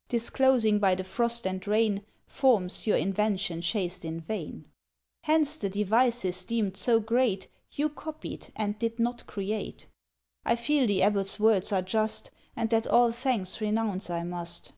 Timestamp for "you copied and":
7.72-8.78